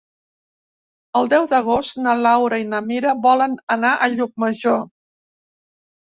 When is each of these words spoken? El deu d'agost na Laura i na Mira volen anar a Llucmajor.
El 1.19 1.27
deu 1.33 1.43
d'agost 1.51 1.99
na 2.05 2.15
Laura 2.21 2.57
i 2.61 2.65
na 2.69 2.79
Mira 2.85 3.11
volen 3.25 3.53
anar 3.75 3.91
a 3.97 4.09
Llucmajor. 4.15 4.81